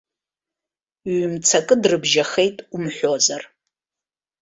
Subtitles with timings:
[1.15, 3.43] Ҩ-мцакы дрыбжьахеит умҳәозар.